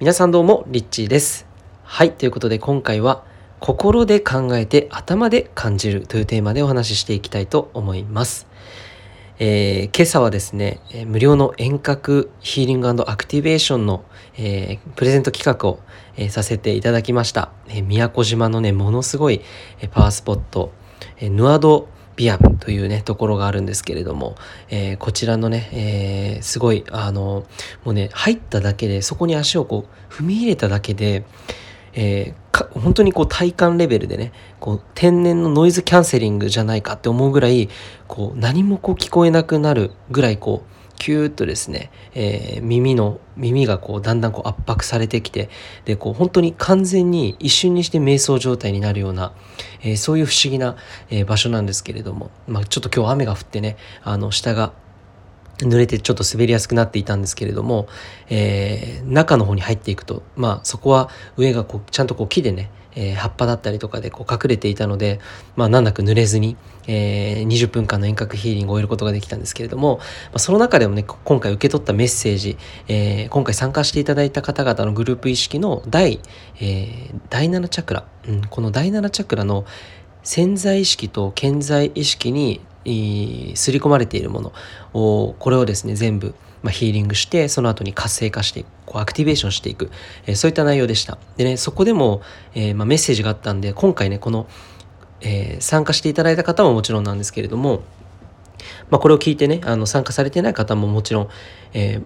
[0.00, 1.44] 皆さんどうも、リッチーです。
[1.82, 3.24] はい、ということで今回は、
[3.58, 8.46] 心で考えて頭で感じるというテーマでお話ししていきたいと思います。
[9.40, 14.04] えー今朝はですね、無料の遠隔ヒーリングアクティベーションの、
[14.36, 15.80] えープレゼント企画を、
[16.16, 17.50] えーさせていただきました。
[17.68, 19.40] え宮古島のね、ものすごい、
[19.80, 20.70] えパワースポット、
[21.16, 21.88] えヌアド
[22.18, 24.34] ビアムというね、ところがあるんですけれども、
[24.68, 27.46] えーこちらのね、えーすごい、あの、
[27.84, 31.24] もうね、入っただけで、そこに足をこう、踏み入れただけで、
[31.94, 37.68] えーか本当にこう体感レベルでねこう天然のノイズキャンセリングじゃないかって思うぐらい
[38.06, 45.48] こう何もこう聞こえなくなるぐらいこうキューッとですね、えー耳の耳がこうだんだんこう圧迫されてきて
[45.84, 49.32] でこう本当に完全に一瞬にして瞑想状態になるような、
[49.82, 50.76] えーそういう不思議な、
[51.10, 54.72] えー場所なんですけれども、まあ、ちょっと今日雨が降ってねあの下が
[55.58, 57.88] 濡れてちょっと滑りやすくなっていたんですけれども、
[58.28, 65.20] えー中の方に入っていくと、まあ、そこは上がこうちゃんとこう木でね、えー葉っぱだったりとかでこう隠れていたので、
[65.56, 66.56] まあ、難なく濡れずに、
[66.88, 76.20] えー20分間の遠隔ヒーリングを終えることができたんですけれども、まあ、その中でもね今回受け取ったメッセージ、えー今回参加していただいた方々のグループ意識の第,、
[76.60, 79.64] えー第7チャクラ、うん、この第7チャクラの
[80.24, 84.52] 潜在意識と顕在意識にえー刷り込まれているもの
[84.92, 89.90] をこれをですね全部、まあ、ヒーリングしてその後に活性化していくこうアクティベーションしていく、
[90.26, 92.22] えーそういった内容でしたでねそこでも、
[92.54, 94.46] えーまあ、メッセージがあったんで今回ねこの、
[95.20, 97.82] えー参加していただいた方ももちろんなんですけれども、
[98.90, 101.28] まあ、これを聞いてねあの参加されてない方ももちろん、
[101.72, 102.04] えー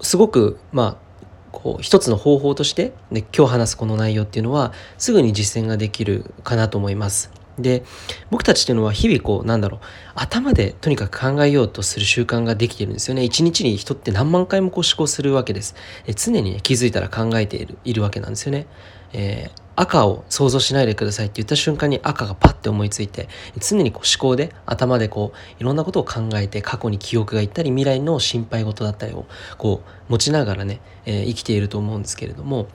[0.00, 1.06] すごくまあ
[1.52, 7.30] こう一つの方法として、ね、今日話すこの内容っていうのはすぐに実践ができるかなと思います。
[7.58, 7.84] で
[8.30, 9.80] 僕たちっていうのは日々こうなんだろう
[10.14, 13.24] 頭でとにかく考えようとする習慣ができてるんですよね。
[13.24, 15.74] 一日に人って何万回もこう思考するわけです。
[16.06, 18.66] え常にね気づいたら考えているいるわけなんですよね、
[19.12, 23.28] えー赤を想像しないでくださいって言った瞬間に赤がパッて思いついて
[23.60, 29.26] 常にこう思考で頭でこういろんなことを考えて過去に記憶がいったり未来の心配事だったりを
[29.58, 32.68] こう持ちながらね、えー生きていると思うんですけれども、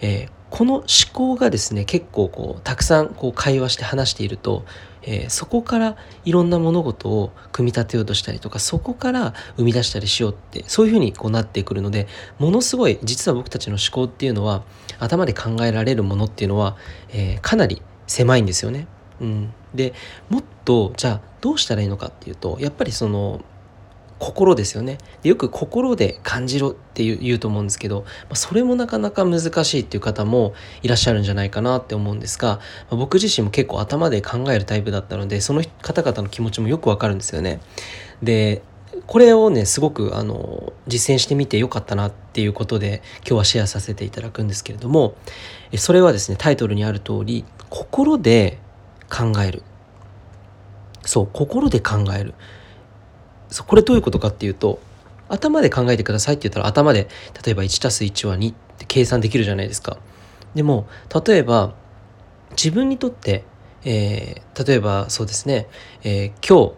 [0.00, 4.64] えーこの思考がですね結構こうたくさんこう会話して話していると、
[5.06, 12.06] えーそこからいろんな物事を組み立てようとしたりとかそこから生み出したりしようってそういうふうにこうなってくるので
[12.38, 14.64] ものすごい実は僕たちの思考っていうのは
[14.98, 16.76] 頭で考えられるものっていうのは、
[17.10, 18.86] えーかなり狭いんですよね。
[19.20, 19.94] うん、で
[20.28, 23.44] もっとじゃあどうしたらいいのかっていうとやっぱりその
[24.18, 24.98] 心ですよね。
[25.22, 32.60] でよく心で感じろっていう言うと思うんですけど、まあ、それもなかなか難しいっていう方もいらっしゃるんじゃないかなって思うんですが、
[32.90, 37.60] まあ僕自身も結構頭で考えるタイプだったのでその方々の気持ちもよくわかるんですよね。
[38.22, 38.62] で
[39.06, 45.16] これをねすごくあの実践してみてよかったなっていうことで今日はシェアさせていただくんですけれども
[45.76, 48.58] それはですねタイトルにある通り心で
[49.10, 49.62] 考える。
[51.04, 52.34] そう心で考える。
[53.50, 54.80] そこれどういうことかっていうと
[55.28, 57.08] 頭で考えてくださいって言ったら頭で
[57.44, 59.98] 例えば 1+1 は2って計算できるじゃないですか。
[60.54, 60.86] でも
[61.26, 61.74] 例えば
[62.50, 63.44] 自分にとって、
[63.84, 65.66] えー例えばそうですね、
[66.02, 66.74] えー今日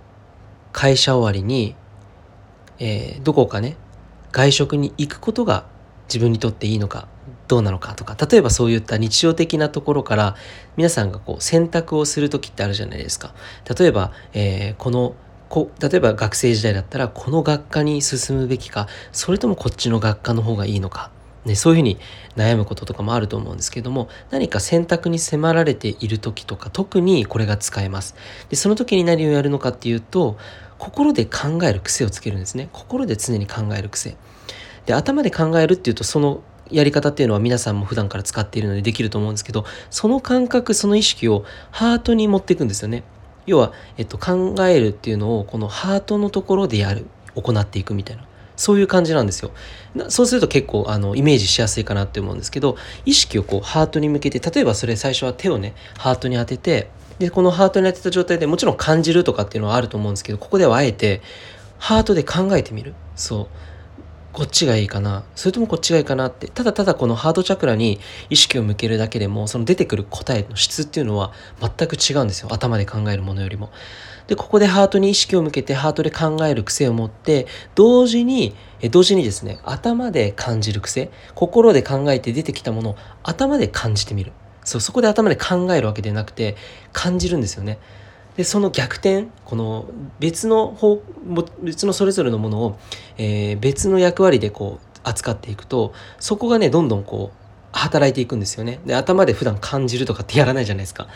[0.73, 1.77] 会社終わりに、
[2.79, 3.77] えーどこかね
[4.33, 5.67] 外食に行くことが
[6.09, 7.07] 自分にとっていいのか
[7.47, 10.37] どうなのかとか例えばそういった日常的なところから
[10.77, 13.35] 皆さんがこう選択をする時ってあるじゃないですか。
[13.79, 15.15] 例えば、えーこの
[15.49, 21.11] こ例えば学生時代だったらこの学科に進むべきかそれともこっちの学科の方がいいのか、
[21.45, 21.99] ね、そういうふうに
[22.37, 28.15] 悩むこととかもあると思うんですけども何か選択に迫られている時とか特にこれが使えます。
[28.51, 30.37] でその時に何をやるのかっていうと
[30.79, 32.69] 心で考える癖をつけるんですね。
[32.73, 34.17] 心で常に考える癖。
[34.87, 43.05] で頭で考えるっていうとそのやり方っていうのは皆さんも普段から使っているのでできると思うんですけどその感覚その意識をハートに持っていくんですよね。
[43.49, 48.25] 要は、えっと、考えるっていうのをこのハートのところでやる行っていくみたいな。
[48.57, 49.53] そういう感じなんですよ。
[50.09, 56.91] そうすると結構あのイメージしやすいかなって思うんですけど意識をこうハートに向けて例えばそれ最初は手をねハートに当てて
[57.21, 61.23] でこのハートに当てた状態でもちろん感じるとかっていうのはあると思うんですけどここではあえて
[61.79, 62.95] ハートで考えてみる。
[63.15, 63.47] そう。
[64.39, 65.25] こっちがいいかな。
[65.35, 66.47] それともこっちがいいかなって。
[66.47, 67.99] ただただこのハートチャクラに
[68.31, 72.49] 意識を向けるだけでもその出てくる答えの質っていうのは全く違うんですよ。
[72.53, 73.71] 頭で考えるものよりも。
[74.29, 81.11] でここでハートに意識を向けてハートで考える癖を持って同時にえ同時にですね頭で感じる癖。
[81.35, 84.31] 心で考えて出てきたものを頭で感じてみる。
[84.63, 86.55] そうそこで頭で考えるわけではなくて
[86.93, 87.81] 感じるんですよね。
[88.39, 89.87] でその逆転この
[90.21, 91.03] 別の方
[91.61, 92.79] 別のそれぞれのものを、
[93.19, 98.79] えー別の役割でこう扱っていくとそこがねどんどんこう働いていくんですよね。
[98.87, 101.09] で頭で普段感じるとかってやらないじゃないですか。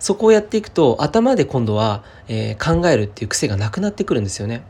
[0.00, 4.64] そこをやっていくと頭で今度は、えー、考えるっていう癖がなくなってくるんですよね。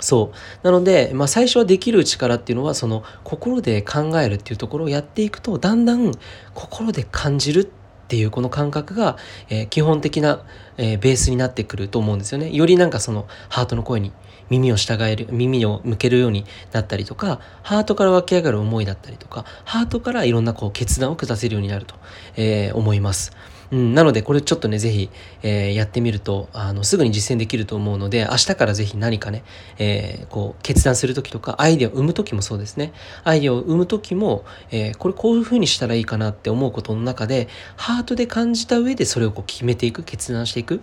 [0.00, 0.66] そう。
[0.66, 6.12] なので、まあ、最初はできる力っていうのはその心で考えるっていうところをやっていくとだんだん
[6.54, 9.16] 心で感じるってっていうこの感覚が、
[9.48, 10.44] えー、基本的な、
[10.76, 12.50] えー、ベースになってくると思うんですよね。
[12.50, 14.12] よりなんかそのハートの声に
[14.50, 21.94] 耳を従える耳を向けるようになったりとかハートから湧き上がる思いだったりとかハートからいろんなこう決断を下せるようになると、
[22.36, 23.32] えー、思います。
[23.74, 25.10] うん、なのでこれちょっとね是非、
[25.42, 29.42] えー、やってみるとあのすぐに実践できると思うので明日から是非何かね、
[29.78, 32.92] えー、こう決断する時とかアイデアを生む時もそうですね。
[33.24, 40.80] アイデアを生む時も、えー、これこういうふうにしたらいいかなって思うことの中でハートで感じた上でそれをこう決めていく決断していく。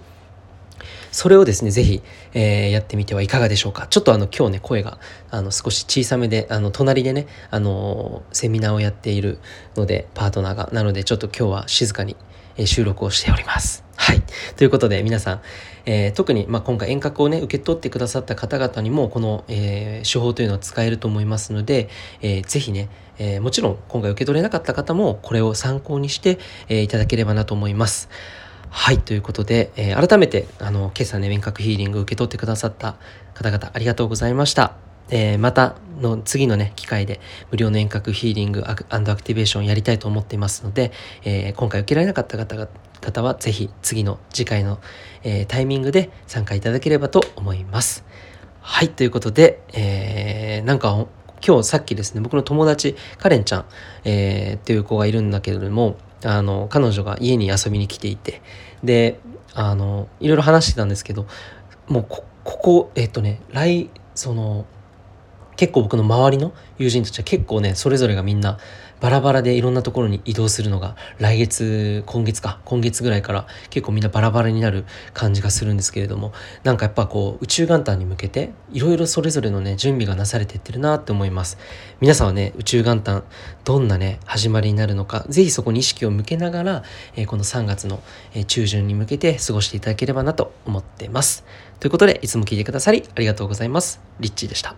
[1.11, 2.01] それをですね、ぜひ、
[2.33, 3.87] えー、やってみてはいかがでしょうか。
[3.87, 4.97] ちょっとあの、今日ね、声が、
[5.29, 9.39] あの、少し小さめで、あの、隣でね、あの、セミナーをやっている
[9.75, 10.69] ので、パートナーが。
[10.71, 12.15] なので、ちょっと今日は静かに、
[12.57, 13.83] え収録をしております。
[13.95, 14.21] はい。
[14.57, 15.41] ということで、皆さん、
[15.85, 21.89] えー、特に、まあ、今回遠隔をね、受け取ってくださった方々にも、この、えー、手法というのは使えると思いますので、
[22.21, 28.09] えー、ぜひね、え、もちろん今回受け取れなかった方も、これを参考にして、え、いただければなと思います。
[28.73, 32.95] はい、ということで、えー、改めて、あの、今朝ね、遠隔ヒーリングを受け取ってくださった
[33.33, 34.75] 方々、ありがとうございました。
[35.09, 37.19] えー、またの次のね、機会で
[37.51, 42.69] 無料の遠隔ヒーリングアクティベーションやりたいと思っていますので、えー、今回受けられなかった方が
[43.01, 44.79] 方はぜひ次の次回の、
[45.23, 48.05] えー、タイミングで参加いただければと思います。
[48.61, 51.07] はい、ということで、え、なんか
[51.45, 53.65] 今日さっきですね、僕の友達、カレンちゃん、
[54.05, 58.41] えー、っていう子がいるんだけれども、あの彼女が家に遊びに来ていて
[58.83, 59.19] で
[59.53, 61.25] あのいろいろ話してたんですけど
[61.87, 64.65] もうここえっとね来その
[65.55, 68.57] 結構僕の周りの友人たちは結構ねそれぞれがみんな
[69.01, 76.33] バラバラでいろんなところに移動するのが来月今月か今月ぐらいから結構みんなバラバラになる感じがするんですけれども
[76.63, 81.57] なんかやっぱこう宇宙元旦に向けていろいろそれぞれのね準備がなされてってるなって思います。
[81.99, 83.23] 皆さんはね宇宙元旦
[83.63, 86.83] どんなね始まりになるのか是非そこに意識を向けながら、
[87.15, 88.01] えー、この3月の、
[88.47, 91.43] 中旬に向けて過ごしていただければなと思ってます。
[91.79, 93.99] ということでいつも聞いてくださりありがとうございます。
[94.19, 94.75] リッチーでした。